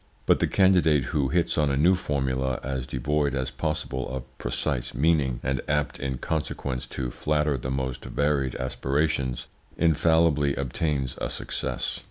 But 0.25 0.39
the 0.39 0.47
candidate 0.47 1.03
who 1.05 1.27
hits 1.29 1.59
on 1.59 1.69
a 1.69 1.77
new 1.77 1.93
formula 1.93 2.59
as 2.63 2.87
devoid 2.87 3.35
as 3.35 3.51
possible 3.51 4.09
of 4.09 4.35
precise 4.39 4.95
meaning, 4.95 5.39
and 5.43 5.61
apt 5.67 5.99
in 5.99 6.17
consequence 6.17 6.87
to 6.87 7.11
flatter 7.11 7.55
the 7.55 7.69
most 7.69 8.05
varied 8.05 8.55
aspirations, 8.55 9.45
infallibly 9.77 10.55
obtains 10.55 11.19
a 11.21 11.29
success. 11.29 11.99